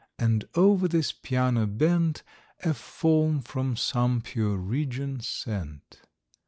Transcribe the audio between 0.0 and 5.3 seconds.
And over this piano bent A Form, from some pure region